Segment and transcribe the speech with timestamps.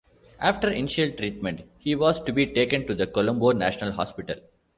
[0.39, 4.37] After initial treatment, he was to be taken to the Colombo National Hospital.